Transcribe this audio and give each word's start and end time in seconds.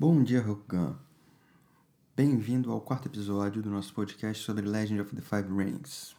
Bom 0.00 0.22
dia, 0.22 0.40
Rokugan. 0.40 0.96
Bem-vindo 2.14 2.70
ao 2.70 2.80
quarto 2.80 3.08
episódio 3.08 3.60
do 3.60 3.68
nosso 3.68 3.92
podcast 3.92 4.44
sobre 4.44 4.64
Legend 4.64 5.00
of 5.00 5.12
the 5.12 5.20
Five 5.20 5.52
Rings. 5.52 6.14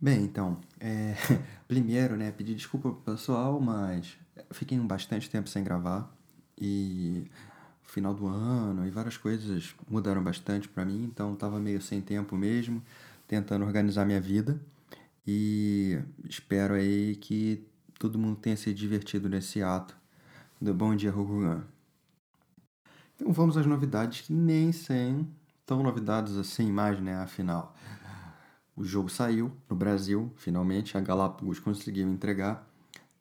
Bem, 0.00 0.24
então, 0.24 0.58
é, 0.80 1.14
primeiro, 1.68 2.16
né, 2.16 2.32
pedir 2.32 2.54
desculpa 2.54 2.92
pro 2.92 3.12
pessoal, 3.14 3.60
mas 3.60 4.16
fiquei 4.52 4.78
bastante 4.78 5.28
tempo 5.28 5.46
sem 5.46 5.62
gravar 5.62 6.10
e 6.58 7.30
final 7.82 8.14
do 8.14 8.26
ano 8.26 8.86
e 8.86 8.90
várias 8.90 9.18
coisas 9.18 9.74
mudaram 9.86 10.24
bastante 10.24 10.66
para 10.66 10.86
mim, 10.86 11.04
então 11.04 11.36
tava 11.36 11.60
meio 11.60 11.82
sem 11.82 12.00
tempo 12.00 12.34
mesmo, 12.36 12.82
tentando 13.28 13.66
organizar 13.66 14.06
minha 14.06 14.20
vida 14.20 14.58
e 15.26 16.00
espero 16.26 16.72
aí 16.72 17.16
que 17.16 17.68
todo 17.98 18.18
mundo 18.18 18.36
tenha 18.36 18.56
se 18.56 18.72
divertido 18.72 19.28
nesse 19.28 19.62
ato 19.62 19.96
do 20.60 20.72
Bom 20.74 20.94
Dia 20.94 21.10
Rokugan. 21.10 21.64
Então 23.14 23.32
vamos 23.32 23.56
às 23.56 23.66
novidades 23.66 24.22
que 24.22 24.32
nem 24.32 24.72
são 24.72 25.26
tão 25.64 25.82
novidades 25.82 26.36
assim 26.36 26.70
mais, 26.70 27.00
né, 27.00 27.16
afinal. 27.16 27.74
O 28.76 28.84
jogo 28.84 29.08
saiu 29.08 29.56
no 29.70 29.76
Brasil, 29.76 30.32
finalmente, 30.36 30.96
a 30.98 31.00
Galápagos 31.00 31.60
conseguiu 31.60 32.08
entregar, 32.08 32.68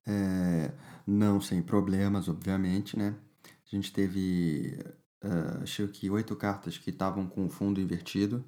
é, 0.06 0.72
não 1.06 1.40
sem 1.40 1.62
problemas, 1.62 2.28
obviamente, 2.28 2.98
né? 2.98 3.16
A 3.44 3.76
gente 3.76 3.94
teve, 3.94 4.80
uh, 5.24 5.64
acho 5.64 5.88
que 5.88 6.10
oito 6.10 6.36
cartas 6.36 6.78
que 6.78 6.90
estavam 6.90 7.28
com 7.28 7.46
o 7.46 7.50
fundo 7.50 7.80
invertido, 7.80 8.44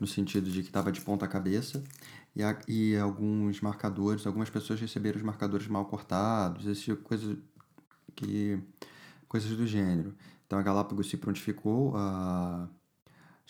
no 0.00 0.06
sentido 0.06 0.50
de 0.50 0.62
que 0.62 0.68
estava 0.68 0.90
de 0.90 1.00
ponta 1.00 1.28
cabeça, 1.28 1.84
e, 2.34 2.42
a, 2.42 2.58
e 2.66 2.96
alguns 2.96 3.60
marcadores, 3.60 4.26
algumas 4.26 4.50
pessoas 4.50 4.80
receberam 4.80 5.18
os 5.18 5.22
marcadores 5.24 5.68
mal 5.68 5.84
cortados, 5.86 6.66
esse 6.66 6.82
tipo 6.82 7.02
coisa 7.04 7.38
que 8.16 8.58
coisas 9.28 9.56
do 9.56 9.66
gênero. 9.66 10.14
Então 10.46 10.58
a 10.58 10.62
Galápagos 10.62 11.08
se 11.10 11.16
prontificou 11.16 11.96
a 11.96 12.68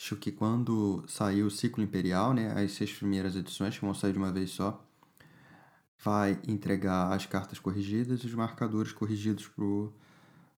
Acho 0.02 0.16
que 0.16 0.32
quando 0.32 1.04
saiu 1.06 1.46
o 1.46 1.50
ciclo 1.50 1.84
imperial, 1.84 2.32
né, 2.32 2.52
as 2.52 2.72
seis 2.72 2.90
primeiras 2.90 3.36
edições, 3.36 3.78
que 3.78 3.84
vão 3.84 3.92
sair 3.92 4.12
de 4.12 4.18
uma 4.18 4.32
vez 4.32 4.48
só, 4.50 4.82
vai 6.02 6.40
entregar 6.48 7.12
as 7.12 7.26
cartas 7.26 7.58
corrigidas 7.58 8.20
e 8.20 8.26
os 8.26 8.34
marcadores 8.34 8.92
corrigidos 8.92 9.46
pro, 9.48 9.92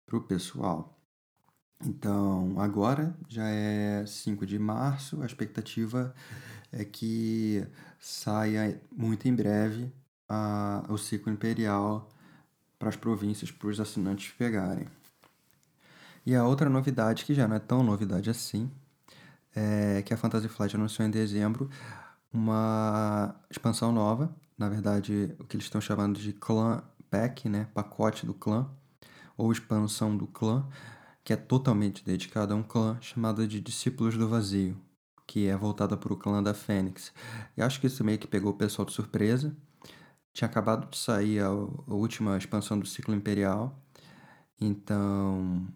pro 0.06 0.22
pessoal. 0.22 0.96
Então, 1.84 2.54
agora 2.58 3.14
já 3.28 3.48
é 3.48 4.04
5 4.06 4.46
de 4.46 4.58
março, 4.58 5.20
a 5.22 5.26
expectativa 5.26 6.14
é 6.70 6.84
que 6.84 7.66
saia 7.98 8.80
muito 8.90 9.26
em 9.26 9.34
breve 9.34 9.92
a, 10.28 10.84
o 10.88 10.96
ciclo 10.96 11.32
imperial 11.32 12.08
para 12.78 12.88
as 12.88 12.96
províncias, 12.96 13.50
para 13.50 13.68
os 13.68 13.80
assinantes 13.80 14.32
pegarem. 14.32 14.86
E 16.24 16.34
a 16.36 16.44
outra 16.44 16.70
novidade, 16.70 17.24
que 17.24 17.34
já 17.34 17.48
não 17.48 17.56
é 17.56 17.58
tão 17.58 17.82
novidade 17.82 18.30
assim, 18.30 18.70
é 19.54 20.02
que 20.02 20.14
a 20.14 20.16
Fantasy 20.16 20.48
Flight 20.48 20.76
anunciou 20.76 21.06
em 21.06 21.10
dezembro 21.10 21.68
uma 22.32 23.34
expansão 23.50 23.92
nova, 23.92 24.34
na 24.56 24.68
verdade, 24.68 25.34
o 25.38 25.44
que 25.44 25.56
eles 25.56 25.66
estão 25.66 25.80
chamando 25.80 26.18
de 26.18 26.32
Clan 26.32 26.82
Pack, 27.10 27.48
né, 27.48 27.66
pacote 27.74 28.24
do 28.24 28.32
clã, 28.32 28.70
ou 29.36 29.50
expansão 29.50 30.16
do 30.16 30.26
clã, 30.26 30.66
que 31.24 31.32
é 31.32 31.36
totalmente 31.36 32.04
dedicado 32.04 32.52
a 32.54 32.56
um 32.56 32.62
clã 32.62 32.98
chamado 33.00 33.46
de 33.46 33.60
Discípulos 33.60 34.16
do 34.16 34.28
Vazio, 34.28 34.76
que 35.26 35.46
é 35.46 35.56
voltada 35.56 35.96
para 35.96 36.12
o 36.12 36.16
clã 36.16 36.42
da 36.42 36.54
Fênix. 36.54 37.12
E 37.56 37.62
acho 37.62 37.80
que 37.80 37.86
isso 37.86 38.04
meio 38.04 38.18
que 38.18 38.26
pegou 38.26 38.52
o 38.52 38.56
pessoal 38.56 38.86
de 38.86 38.92
surpresa. 38.92 39.56
Tinha 40.32 40.48
acabado 40.48 40.90
de 40.90 40.96
sair 40.98 41.40
a, 41.40 41.48
a 41.48 41.94
última 41.94 42.36
expansão 42.36 42.78
do 42.78 42.86
ciclo 42.86 43.14
imperial, 43.14 43.78
então 44.60 45.66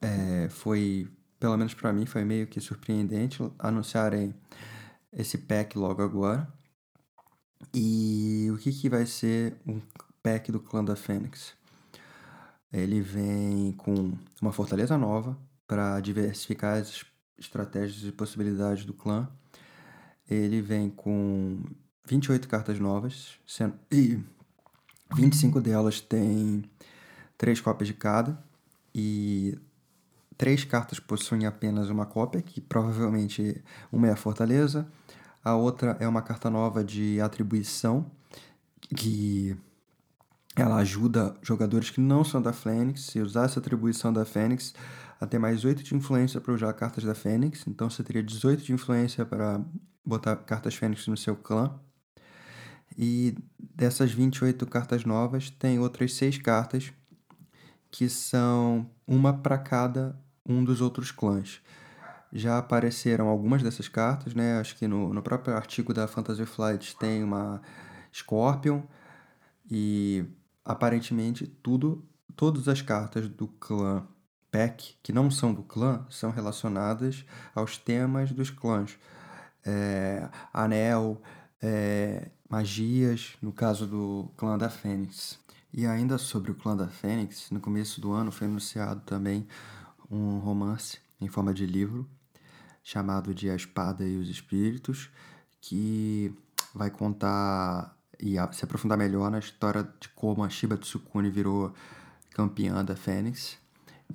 é, 0.00 0.48
foi 0.48 1.08
pelo 1.40 1.56
menos 1.56 1.72
para 1.72 1.92
mim, 1.92 2.04
foi 2.04 2.22
meio 2.22 2.46
que 2.46 2.60
surpreendente 2.60 3.42
anunciarem 3.58 4.34
esse 5.10 5.38
pack 5.38 5.76
logo 5.78 6.02
agora. 6.02 6.46
E 7.74 8.48
o 8.52 8.58
que, 8.58 8.70
que 8.70 8.90
vai 8.90 9.06
ser 9.06 9.56
um 9.66 9.80
pack 10.22 10.52
do 10.52 10.60
clã 10.60 10.84
da 10.84 10.94
Fênix? 10.94 11.54
Ele 12.72 13.00
vem 13.00 13.72
com 13.72 14.12
uma 14.40 14.52
fortaleza 14.52 14.96
nova 14.96 15.36
para 15.66 16.00
diversificar 16.00 16.78
as 16.78 17.04
estratégias 17.38 18.04
e 18.04 18.12
possibilidades 18.12 18.84
do 18.84 18.94
clã. 18.94 19.28
Ele 20.28 20.60
vem 20.60 20.88
com 20.88 21.62
28 22.06 22.48
cartas 22.48 22.78
novas, 22.78 23.38
sendo... 23.46 23.74
e 23.90 24.22
25 25.16 25.60
delas 25.60 26.00
têm 26.00 26.64
três 27.36 27.60
cópias 27.60 27.88
de 27.88 27.94
cada. 27.94 28.42
E 28.94 29.58
Três 30.40 30.64
cartas 30.64 30.98
possuem 30.98 31.44
apenas 31.44 31.90
uma 31.90 32.06
cópia, 32.06 32.40
que 32.40 32.62
provavelmente 32.62 33.62
uma 33.92 34.08
é 34.08 34.10
a 34.10 34.16
Fortaleza, 34.16 34.88
a 35.44 35.54
outra 35.54 35.98
é 36.00 36.08
uma 36.08 36.22
carta 36.22 36.48
nova 36.48 36.82
de 36.82 37.20
atribuição, 37.20 38.10
que 38.96 39.54
ela 40.60 40.76
ajuda 40.76 41.34
jogadores 41.42 41.90
que 41.90 42.00
não 42.00 42.22
são 42.24 42.40
da 42.40 42.52
Fênix, 42.52 43.02
se 43.02 43.20
usar 43.20 43.44
essa 43.44 43.60
atribuição 43.60 44.12
da 44.12 44.24
Fênix, 44.24 44.74
a 45.20 45.26
ter 45.26 45.38
mais 45.38 45.64
8 45.64 45.82
de 45.82 45.94
influência 45.94 46.40
para 46.40 46.54
usar 46.54 46.72
cartas 46.72 47.04
da 47.04 47.14
Fênix. 47.14 47.64
Então 47.66 47.90
você 47.90 48.02
teria 48.02 48.22
18 48.22 48.62
de 48.62 48.72
influência 48.72 49.24
para 49.24 49.60
botar 50.04 50.36
cartas 50.36 50.74
Fênix 50.74 51.06
no 51.06 51.16
seu 51.16 51.36
clã. 51.36 51.78
E 52.96 53.36
dessas 53.58 54.12
28 54.12 54.66
cartas 54.66 55.04
novas, 55.04 55.50
tem 55.50 55.78
outras 55.78 56.14
6 56.14 56.38
cartas 56.38 56.92
que 57.90 58.08
são 58.08 58.88
uma 59.06 59.32
para 59.32 59.58
cada 59.58 60.18
um 60.46 60.64
dos 60.64 60.80
outros 60.80 61.10
clãs. 61.10 61.60
Já 62.32 62.58
apareceram 62.58 63.28
algumas 63.28 63.62
dessas 63.62 63.88
cartas, 63.88 64.34
né? 64.34 64.58
Acho 64.58 64.76
que 64.76 64.86
no, 64.86 65.12
no 65.12 65.22
próprio 65.22 65.54
artigo 65.54 65.92
da 65.92 66.06
Fantasy 66.06 66.46
Flight 66.46 66.96
tem 66.96 67.24
uma 67.24 67.60
Scorpion 68.12 68.82
e 69.68 70.24
aparentemente 70.64 71.46
tudo, 71.46 72.04
todas 72.36 72.68
as 72.68 72.82
cartas 72.82 73.28
do 73.28 73.48
clã 73.48 74.06
Pack 74.50 74.96
que 75.02 75.12
não 75.12 75.30
são 75.30 75.54
do 75.54 75.62
clã 75.62 76.04
são 76.10 76.30
relacionadas 76.30 77.24
aos 77.54 77.78
temas 77.78 78.32
dos 78.32 78.50
clãs. 78.50 78.98
É, 79.64 80.28
anel, 80.52 81.20
é, 81.62 82.30
magias, 82.48 83.36
no 83.40 83.52
caso 83.52 83.86
do 83.86 84.30
clã 84.36 84.58
da 84.58 84.68
Fênix. 84.68 85.38
E 85.72 85.86
ainda 85.86 86.18
sobre 86.18 86.50
o 86.50 86.54
clã 86.54 86.76
da 86.76 86.88
Fênix, 86.88 87.50
no 87.50 87.60
começo 87.60 88.00
do 88.00 88.12
ano 88.12 88.32
foi 88.32 88.48
anunciado 88.48 89.02
também 89.02 89.46
um 90.10 90.38
romance 90.38 90.98
em 91.20 91.28
forma 91.28 91.54
de 91.54 91.64
livro 91.64 92.08
chamado 92.82 93.34
de 93.34 93.50
A 93.50 93.54
Espada 93.54 94.04
e 94.04 94.16
os 94.16 94.28
Espíritos, 94.28 95.10
que 95.60 96.34
vai 96.74 96.90
contar 96.90 97.96
e 98.20 98.36
se 98.52 98.64
aprofundar 98.64 98.98
melhor 98.98 99.30
na 99.30 99.38
história 99.38 99.88
de 99.98 100.08
como 100.10 100.44
a 100.44 100.48
Shiba 100.48 100.76
Tsukuni 100.76 101.30
virou 101.30 101.72
campeã 102.30 102.84
da 102.84 102.94
Fênix 102.94 103.58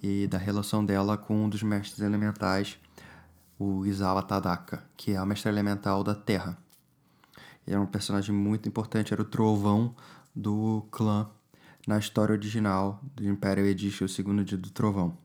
e 0.01 0.27
da 0.27 0.37
relação 0.37 0.85
dela 0.85 1.17
com 1.17 1.45
um 1.45 1.49
dos 1.49 1.63
mestres 1.63 1.99
elementais, 1.99 2.77
o 3.57 3.85
Izawa 3.85 4.21
Tadaka, 4.21 4.83
que 4.95 5.13
é 5.13 5.17
a 5.17 5.25
mestra 5.25 5.51
elemental 5.51 6.03
da 6.03 6.13
Terra. 6.13 6.57
Ele 7.65 7.75
era 7.75 7.81
um 7.81 7.87
personagem 7.87 8.33
muito 8.33 8.69
importante, 8.69 9.11
era 9.11 9.21
o 9.21 9.25
trovão 9.25 9.95
do 10.35 10.85
clã 10.91 11.29
na 11.87 11.97
história 11.97 12.33
original 12.33 13.01
do 13.15 13.27
Império 13.27 13.65
Edition, 13.65 14.05
o 14.05 14.09
segundo 14.09 14.43
dia 14.43 14.57
do 14.57 14.69
trovão. 14.69 15.17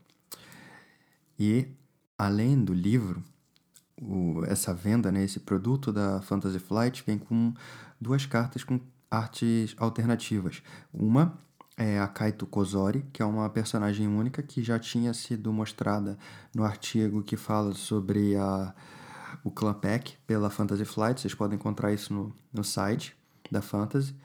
E, 1.37 1.67
além 2.17 2.63
do 2.63 2.73
livro, 2.73 3.23
o, 3.99 4.43
essa 4.45 4.73
venda, 4.73 5.11
né, 5.11 5.23
esse 5.23 5.39
produto 5.39 5.91
da 5.91 6.21
Fantasy 6.21 6.59
Flight 6.59 7.03
vem 7.05 7.17
com 7.17 7.53
duas 7.99 8.25
cartas 8.25 8.63
com 8.63 8.79
artes 9.09 9.75
alternativas. 9.77 10.61
Uma 10.93 11.37
é 11.77 11.99
a 11.99 12.07
Kaito 12.07 12.45
Kozori, 12.45 13.05
que 13.11 13.21
é 13.21 13.25
uma 13.25 13.49
personagem 13.49 14.07
única 14.07 14.43
que 14.43 14.63
já 14.63 14.77
tinha 14.77 15.13
sido 15.13 15.51
mostrada 15.51 16.17
no 16.53 16.63
artigo 16.63 17.23
que 17.23 17.35
fala 17.35 17.73
sobre 17.73 18.35
a, 18.35 18.73
o 19.43 19.51
Clan 19.51 19.73
Pack 19.73 20.17
pela 20.27 20.49
Fantasy 20.49 20.85
Flight. 20.85 21.21
Vocês 21.21 21.33
podem 21.33 21.55
encontrar 21.55 21.91
isso 21.91 22.13
no, 22.13 22.33
no 22.53 22.63
site 22.63 23.15
da 23.49 23.61
Fantasy. 23.61 24.15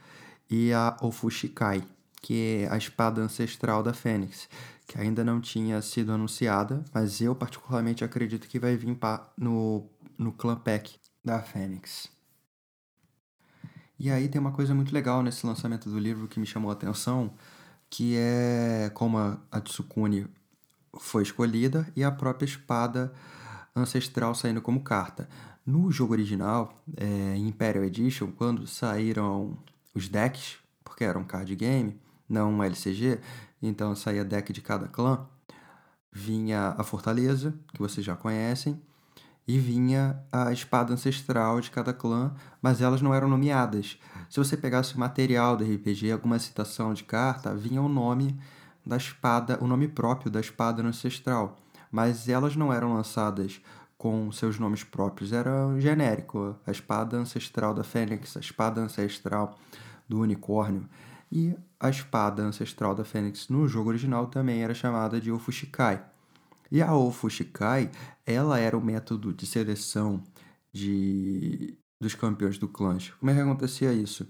E 0.49 0.73
a 0.73 0.96
Ofushikai, 1.00 1.82
que 2.22 2.64
é 2.64 2.72
a 2.72 2.76
espada 2.76 3.20
ancestral 3.20 3.82
da 3.82 3.92
Fênix, 3.92 4.48
que 4.86 4.98
ainda 4.98 5.24
não 5.24 5.40
tinha 5.40 5.80
sido 5.82 6.12
anunciada, 6.12 6.84
mas 6.92 7.20
eu 7.20 7.34
particularmente 7.34 8.04
acredito 8.04 8.48
que 8.48 8.58
vai 8.58 8.76
vir 8.76 8.96
no, 9.36 9.86
no 10.18 10.32
Clan 10.32 10.56
Pack 10.56 10.98
da 11.24 11.40
Fênix. 11.40 12.08
E 13.98 14.10
aí 14.10 14.28
tem 14.28 14.40
uma 14.40 14.52
coisa 14.52 14.74
muito 14.74 14.92
legal 14.92 15.22
nesse 15.22 15.46
lançamento 15.46 15.88
do 15.88 15.98
livro 15.98 16.28
que 16.28 16.38
me 16.38 16.46
chamou 16.46 16.70
a 16.70 16.74
atenção, 16.74 17.32
que 17.88 18.14
é 18.16 18.90
como 18.92 19.18
a 19.18 19.60
Tsukuni 19.60 20.26
foi 20.98 21.22
escolhida 21.22 21.90
e 21.96 22.04
a 22.04 22.10
própria 22.10 22.46
espada 22.46 23.12
ancestral 23.74 24.34
saindo 24.34 24.60
como 24.60 24.82
carta. 24.82 25.28
No 25.64 25.90
jogo 25.90 26.12
original, 26.12 26.82
é, 26.96 27.36
Imperial 27.36 27.84
Edition, 27.84 28.30
quando 28.30 28.66
saíram 28.66 29.56
os 29.94 30.08
decks 30.08 30.58
porque 30.84 31.04
era 31.04 31.18
um 31.18 31.24
card 31.24 31.54
game, 31.54 32.00
não 32.28 32.52
um 32.52 32.62
LCG, 32.62 33.20
então 33.62 33.94
saía 33.94 34.25
deck 34.25 34.52
de 34.52 34.61
cada 34.61 34.88
clã. 34.88 35.26
Vinha 36.12 36.75
a 36.78 36.82
Fortaleza, 36.82 37.55
que 37.73 37.78
vocês 37.78 38.05
já 38.05 38.17
conhecem, 38.17 38.81
e 39.46 39.58
vinha 39.58 40.20
a 40.32 40.52
espada 40.52 40.93
ancestral 40.93 41.61
de 41.61 41.70
cada 41.70 41.93
clã, 41.93 42.34
mas 42.61 42.81
elas 42.81 43.00
não 43.00 43.14
eram 43.14 43.28
nomeadas. 43.28 43.99
Se 44.28 44.38
você 44.38 44.56
pegasse 44.56 44.99
material 44.99 45.56
do 45.56 45.64
RPG, 45.64 46.11
alguma 46.11 46.38
citação 46.38 46.93
de 46.93 47.05
carta, 47.05 47.55
vinha 47.55 47.81
o 47.81 47.88
nome 47.88 48.37
da 48.84 48.96
espada, 48.96 49.58
o 49.61 49.67
nome 49.67 49.87
próprio 49.87 50.31
da 50.31 50.40
espada 50.40 50.82
ancestral, 50.82 51.56
mas 51.90 52.28
elas 52.28 52.56
não 52.56 52.73
eram 52.73 52.94
lançadas 52.94 53.61
com 53.96 54.31
seus 54.31 54.58
nomes 54.58 54.84
próprios, 54.84 55.32
era 55.32 55.50
genérico, 55.78 56.56
a 56.67 56.70
espada 56.70 57.17
ancestral 57.17 57.73
da 57.73 57.82
Fênix, 57.82 58.37
a 58.37 58.40
espada 58.40 58.81
ancestral 58.81 59.56
do 60.08 60.20
unicórnio. 60.20 60.88
E 61.38 61.55
a 61.79 61.91
espada 61.91 62.43
ancestral 62.43 62.94
da 62.94 63.05
Fênix 63.05 63.50
no 63.50 63.69
jogo 63.69 63.91
original 63.91 64.27
também 64.29 64.62
era 64.62 64.73
chamada 64.73 65.21
de 65.21 65.31
Ofushikai. 65.31 66.03
E 66.73 66.81
a 66.81 66.94
Ofushikai, 66.94 67.91
ela 68.25 68.59
era 68.59 68.75
o 68.75 68.83
método 68.83 69.35
de 69.35 69.44
seleção 69.44 70.25
de, 70.73 71.77
dos 72.00 72.15
campeões 72.15 72.56
do 72.56 72.67
clã. 72.67 72.97
Como 73.21 73.31
é 73.31 73.35
que 73.35 73.41
acontecia 73.41 73.93
isso? 73.93 74.27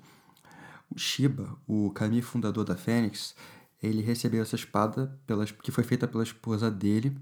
O 0.90 0.98
Shiba, 0.98 1.56
o 1.64 1.92
Kami 1.92 2.20
fundador 2.22 2.64
da 2.64 2.74
Fênix, 2.74 3.36
ele 3.80 4.02
recebeu 4.02 4.42
essa 4.42 4.56
espada 4.56 5.16
que 5.62 5.70
foi 5.70 5.84
feita 5.84 6.08
pela 6.08 6.24
esposa 6.24 6.72
dele. 6.72 7.16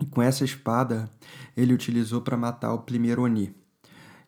E 0.00 0.06
com 0.06 0.20
essa 0.20 0.44
espada, 0.44 1.08
ele 1.56 1.72
utilizou 1.72 2.22
para 2.22 2.36
matar 2.36 2.74
o 2.74 2.80
primeiro 2.80 3.22
Oni, 3.22 3.54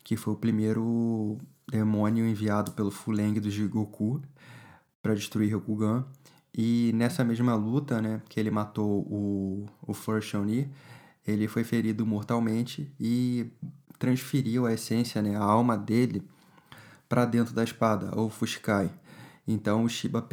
que 0.05 0.17
foi 0.17 0.35
o 0.35 0.37
primeiro 0.37 1.37
demônio 1.69 2.25
enviado 2.25 2.71
pelo 2.71 2.93
Fuleng 2.93 3.41
do 3.41 3.51
Jigoku 3.51 4.23
para 5.09 5.15
destruir 5.15 5.55
Rokugan. 5.55 6.05
E 6.55 6.93
nessa 6.95 7.25
mesma 7.25 7.55
luta, 7.55 8.03
né, 8.03 8.21
que 8.29 8.39
ele 8.39 8.51
matou 8.51 9.01
o, 9.09 9.67
o 9.87 9.95
First 9.95 10.35
ele 11.27 11.49
foi 11.49 11.65
ferido 11.65 12.05
mortalmente 12.05 12.93
e 13.01 13.51
transferiu 13.99 14.67
a 14.67 14.73
essência, 14.73 15.23
né, 15.23 15.35
a 15.35 15.43
alma 15.43 15.79
dele, 15.79 16.23
para 17.09 17.25
dentro 17.25 17.55
da 17.55 17.65
espada, 17.65 18.11
ou 18.15 18.29
Fuskai. 18.29 18.91
Então 19.47 19.85
o 19.85 19.89
Shiba 19.89 20.27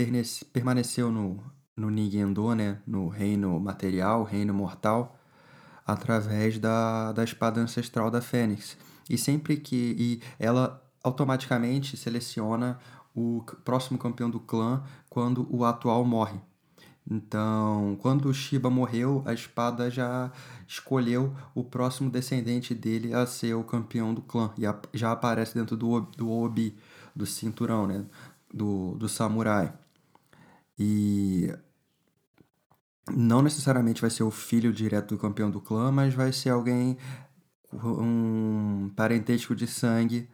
permaneceu 0.51 1.09
no, 1.09 1.41
no 1.75 1.89
Nigendo, 1.89 2.53
né, 2.53 2.79
no 2.85 3.07
reino 3.07 3.57
material, 3.61 4.23
reino 4.23 4.53
mortal, 4.53 5.17
através 5.87 6.59
da, 6.59 7.13
da 7.13 7.23
espada 7.23 7.61
ancestral 7.61 8.11
da 8.11 8.19
Fênix. 8.19 8.75
E 9.09 9.17
sempre 9.17 9.55
que. 9.55 9.95
E 9.97 10.21
ela 10.37 10.81
automaticamente 11.01 11.95
seleciona 11.95 12.77
o 13.15 13.43
próximo 13.63 13.97
campeão 13.97 14.29
do 14.29 14.39
clã 14.39 14.83
quando 15.09 15.47
o 15.49 15.63
atual 15.63 16.03
morre. 16.03 16.39
Então, 17.09 17.97
quando 18.01 18.27
o 18.27 18.33
Shiba 18.33 18.69
morreu, 18.69 19.21
a 19.25 19.33
espada 19.33 19.91
já 19.91 20.31
escolheu 20.67 21.35
o 21.53 21.63
próximo 21.63 22.09
descendente 22.09 22.73
dele 22.73 23.13
a 23.13 23.27
ser 23.27 23.53
o 23.53 23.63
campeão 23.63 24.13
do 24.13 24.21
clã. 24.21 24.51
E 24.57 24.97
já 24.97 25.11
aparece 25.11 25.53
dentro 25.53 25.77
do, 25.77 26.01
do 26.01 26.29
Obi, 26.31 26.75
do 27.15 27.25
cinturão, 27.25 27.85
né? 27.85 28.05
Do, 28.51 28.95
do 28.95 29.07
samurai. 29.07 29.71
E 30.79 31.53
não 33.15 33.41
necessariamente 33.41 34.01
vai 34.01 34.09
ser 34.09 34.23
o 34.23 34.31
filho 34.31 34.73
direto 34.73 35.15
do 35.15 35.21
campeão 35.21 35.51
do 35.51 35.61
clã, 35.61 35.91
mas 35.91 36.13
vai 36.13 36.33
ser 36.33 36.49
alguém, 36.49 36.97
um 37.71 38.91
parentesco 38.95 39.55
de 39.55 39.67
sangue, 39.67 40.27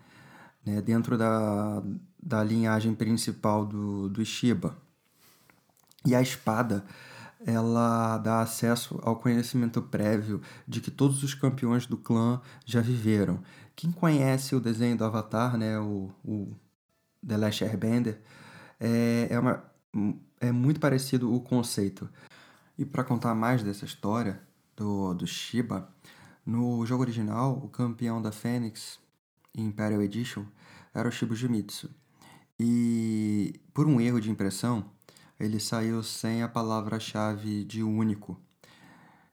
né? 0.66 0.81
Dentro 0.81 1.18
da, 1.18 1.84
da 2.21 2.44
linhagem 2.44 2.94
principal 2.94 3.65
do, 3.65 4.09
do 4.09 4.23
Shiba. 4.23 4.77
E 6.06 6.15
a 6.15 6.21
espada, 6.21 6.83
ela 7.45 8.18
dá 8.18 8.41
acesso 8.41 9.00
ao 9.03 9.15
conhecimento 9.15 9.81
prévio 9.81 10.41
de 10.68 10.81
que 10.81 10.91
todos 10.91 11.23
os 11.23 11.33
campeões 11.33 11.85
do 11.85 11.97
clã 11.97 12.41
já 12.65 12.81
viveram. 12.81 13.39
Quem 13.75 13.91
conhece 13.91 14.56
o 14.56 14.59
desenho 14.59 14.97
do 14.97 15.06
Avatar, 15.06 15.57
né, 15.57 15.79
o, 15.79 16.12
o 16.23 16.56
The 17.25 17.38
Last 17.38 17.63
Airbender, 17.63 18.21
é, 18.79 19.27
é, 19.29 19.39
uma, 19.39 19.63
é 20.39 20.51
muito 20.51 20.79
parecido 20.79 21.33
o 21.33 21.39
conceito. 21.39 22.09
E 22.77 22.85
para 22.85 23.03
contar 23.03 23.35
mais 23.35 23.63
dessa 23.63 23.85
história 23.85 24.41
do, 24.75 25.13
do 25.13 25.27
Shiba, 25.27 25.88
no 26.45 26.83
jogo 26.85 27.03
original, 27.03 27.59
o 27.63 27.69
campeão 27.69 28.21
da 28.21 28.31
Fênix, 28.31 29.00
Imperial 29.56 30.01
Edition, 30.01 30.45
era 30.94 31.07
o 31.07 31.12
Shiba 31.12 31.35
Jimitsu. 31.35 31.89
E 32.63 33.60
por 33.74 33.88
um 33.88 34.00
erro 34.00 34.22
de 34.22 34.30
impressão, 34.30 34.86
ele 35.40 35.60
saiu 35.60 36.04
sem 36.04 36.44
a 36.44 36.48
palavra-chave 36.48 37.66
de 37.66 37.81
único. 37.81 38.40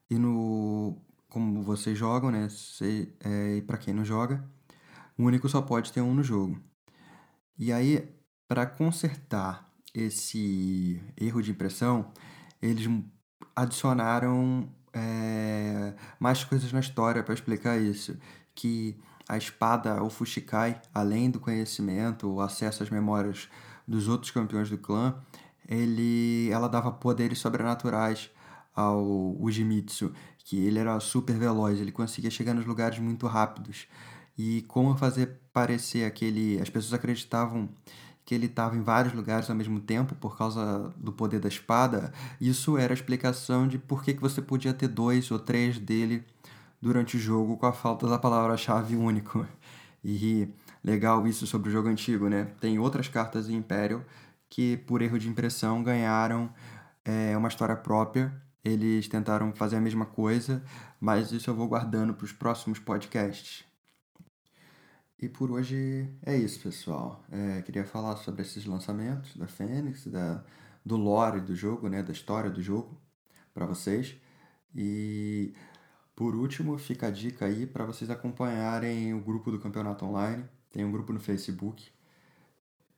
E 0.09 0.17
no 0.17 0.97
como 1.29 1.61
vocês 1.61 1.95
jogam, 1.95 2.31
né? 2.31 2.49
Se, 2.49 3.13
é, 3.23 3.57
e 3.57 3.61
para 3.61 3.77
quem 3.77 3.93
não 3.93 4.03
joga, 4.03 4.43
único 5.15 5.47
só 5.47 5.61
pode 5.61 5.93
ter 5.93 6.01
um 6.01 6.11
no 6.11 6.23
jogo. 6.23 6.59
E 7.55 7.71
aí, 7.71 8.09
para 8.47 8.65
consertar 8.65 9.71
esse 9.93 10.99
erro 11.15 11.43
de 11.43 11.51
impressão, 11.51 12.11
eles 12.59 12.87
adicionaram 13.55 14.67
é, 14.91 15.93
mais 16.19 16.43
coisas 16.43 16.73
na 16.73 16.79
história 16.79 17.23
para 17.23 17.35
explicar 17.35 17.79
isso. 17.79 18.17
Que 18.55 18.99
a 19.29 19.37
espada, 19.37 20.03
o 20.03 20.09
Fushikai, 20.09 20.81
além 20.93 21.29
do 21.29 21.39
conhecimento, 21.39 22.27
o 22.27 22.41
acesso 22.41 22.81
às 22.81 22.89
memórias 22.89 23.47
dos 23.87 24.07
outros 24.07 24.31
campeões 24.31 24.69
do 24.69 24.77
clã, 24.77 25.15
ele, 25.67 26.49
ela 26.51 26.67
dava 26.67 26.91
poderes 26.91 27.37
sobrenaturais 27.37 28.31
ao 28.75 29.39
Ujimitsu, 29.39 30.11
que 30.39 30.57
ele 30.65 30.79
era 30.79 30.99
super 30.99 31.37
veloz, 31.37 31.79
ele 31.79 31.91
conseguia 31.91 32.31
chegar 32.31 32.55
nos 32.55 32.65
lugares 32.65 32.97
muito 32.97 33.27
rápidos. 33.27 33.87
E 34.35 34.63
como 34.63 34.97
fazer 34.97 35.39
parecer 35.53 36.05
aquele. 36.05 36.59
As 36.61 36.69
pessoas 36.69 36.93
acreditavam 36.93 37.69
que 38.25 38.33
ele 38.33 38.45
estava 38.45 38.77
em 38.77 38.81
vários 38.81 39.13
lugares 39.13 39.49
ao 39.49 39.55
mesmo 39.55 39.79
tempo 39.79 40.15
por 40.15 40.37
causa 40.37 40.93
do 40.95 41.11
poder 41.11 41.39
da 41.39 41.49
espada. 41.49 42.13
Isso 42.39 42.77
era 42.77 42.93
a 42.93 42.95
explicação 42.95 43.67
de 43.67 43.77
por 43.77 44.03
que, 44.03 44.13
que 44.13 44.21
você 44.21 44.41
podia 44.41 44.73
ter 44.73 44.87
dois 44.87 45.29
ou 45.31 45.39
três 45.39 45.77
dele 45.77 46.23
durante 46.81 47.17
o 47.17 47.19
jogo 47.19 47.57
com 47.57 47.65
a 47.65 47.73
falta 47.73 48.07
da 48.07 48.17
palavra-chave 48.17 48.95
único. 48.95 49.45
E 50.03 50.47
legal 50.83 51.27
isso 51.27 51.45
sobre 51.45 51.69
o 51.69 51.71
jogo 51.71 51.89
antigo, 51.89 52.29
né? 52.29 52.45
Tem 52.59 52.79
outras 52.79 53.07
cartas 53.07 53.49
em 53.49 53.55
Império 53.55 54.05
que, 54.49 54.77
por 54.77 55.01
erro 55.01 55.19
de 55.19 55.27
impressão, 55.29 55.83
ganharam 55.83 56.49
é, 57.03 57.35
uma 57.37 57.47
história 57.47 57.75
própria. 57.75 58.33
Eles 58.63 59.07
tentaram 59.07 59.53
fazer 59.53 59.77
a 59.77 59.81
mesma 59.81 60.05
coisa, 60.05 60.63
mas 60.99 61.31
isso 61.31 61.49
eu 61.49 61.55
vou 61.55 61.67
guardando 61.67 62.13
para 62.13 62.25
os 62.25 62.31
próximos 62.31 62.79
podcasts. 62.79 63.63
E 65.21 65.27
por 65.27 65.51
hoje 65.51 66.09
é 66.25 66.35
isso, 66.37 66.61
pessoal. 66.61 67.23
É, 67.29 67.61
queria 67.61 67.83
falar 67.83 68.15
sobre 68.17 68.41
esses 68.41 68.65
lançamentos 68.65 69.35
da 69.35 69.47
Fênix, 69.47 70.07
da, 70.07 70.43
do 70.85 70.95
lore 70.95 71.41
do 71.41 71.53
jogo, 71.53 71.89
né, 71.89 72.01
da 72.01 72.13
história 72.13 72.49
do 72.49 72.61
jogo, 72.61 72.97
para 73.53 73.65
vocês. 73.65 74.15
E 74.73 75.53
por 76.19 76.35
último, 76.35 76.77
fica 76.77 77.07
a 77.07 77.09
dica 77.09 77.45
aí 77.45 77.65
para 77.65 77.85
vocês 77.85 78.09
acompanharem 78.09 79.13
o 79.13 79.21
grupo 79.21 79.49
do 79.51 79.57
Campeonato 79.57 80.03
Online. 80.03 80.43
Tem 80.69 80.83
um 80.83 80.91
grupo 80.91 81.13
no 81.13 81.19
Facebook 81.21 81.89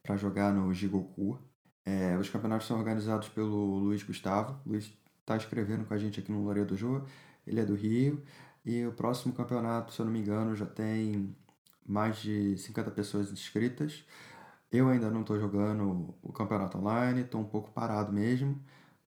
para 0.02 0.16
jogar 0.16 0.52
no 0.52 0.74
Jigoku. 0.74 1.38
É, 1.86 2.18
os 2.18 2.28
campeonatos 2.28 2.66
são 2.66 2.76
organizados 2.76 3.28
pelo 3.28 3.78
Luiz 3.78 4.02
Gustavo. 4.02 4.60
Luiz 4.66 4.92
está 5.20 5.36
escrevendo 5.36 5.84
com 5.84 5.94
a 5.94 5.98
gente 5.98 6.18
aqui 6.18 6.32
no 6.32 6.42
Loreto 6.42 6.74
do 6.74 6.76
Jô. 6.76 7.00
Ele 7.46 7.60
é 7.60 7.64
do 7.64 7.76
Rio. 7.76 8.20
E 8.64 8.84
o 8.84 8.90
próximo 8.90 9.32
campeonato, 9.32 9.92
se 9.92 10.00
eu 10.00 10.04
não 10.04 10.12
me 10.12 10.18
engano, 10.18 10.56
já 10.56 10.66
tem 10.66 11.32
mais 11.86 12.16
de 12.16 12.58
50 12.58 12.90
pessoas 12.90 13.30
inscritas. 13.30 14.04
Eu 14.72 14.88
ainda 14.88 15.08
não 15.08 15.20
estou 15.20 15.38
jogando 15.38 16.12
o 16.24 16.32
campeonato 16.32 16.76
online, 16.76 17.20
estou 17.20 17.40
um 17.40 17.44
pouco 17.44 17.70
parado 17.70 18.12
mesmo, 18.12 18.60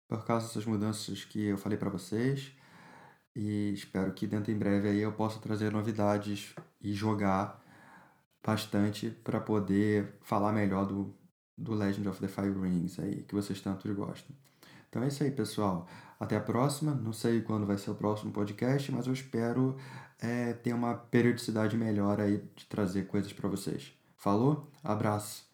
por 0.08 0.24
causa 0.24 0.48
dessas 0.48 0.66
mudanças 0.66 1.26
que 1.26 1.48
eu 1.48 1.58
falei 1.58 1.78
para 1.78 1.90
vocês. 1.90 2.56
E 3.36 3.74
espero 3.74 4.14
que 4.14 4.26
dentro 4.26 4.52
em 4.52 4.58
breve 4.58 4.88
aí 4.90 5.02
eu 5.02 5.12
possa 5.12 5.40
trazer 5.40 5.72
novidades 5.72 6.56
e 6.82 6.94
jogar 6.94 7.62
bastante 8.46 9.10
para 9.10 9.40
poder 9.40 10.16
falar 10.22 10.54
melhor 10.54 10.86
do, 10.86 11.14
do 11.58 11.74
Legend 11.74 12.08
of 12.08 12.22
the 12.22 12.28
Five 12.28 12.58
Rings 12.60 13.00
aí, 13.00 13.24
que 13.24 13.36
vocês 13.36 13.60
tanto 13.60 13.94
gostam. 13.94 14.36
Então 14.88 15.04
é 15.04 15.08
isso 15.08 15.24
aí, 15.24 15.32
pessoal. 15.32 15.88
Até 16.20 16.38
a 16.38 16.42
próxima. 16.42 16.94
Não 16.94 17.12
sei 17.12 17.42
quando 17.42 17.66
vai 17.66 17.78
ser 17.78 17.92
o 17.92 17.96
próximo 17.96 18.32
podcast, 18.32 18.90
mas 18.92 19.08
eu 19.08 19.14
espero 19.14 19.76
é, 20.20 20.54
ter 20.54 20.74
uma 20.74 20.94
periodicidade 20.96 21.76
melhor 21.76 22.22
aí 22.22 22.42
de 22.56 22.66
trazer 22.66 23.08
coisas 23.08 23.34
para 23.34 23.50
vocês. 23.50 23.94
Falou? 24.16 24.72
Abraço. 24.84 25.45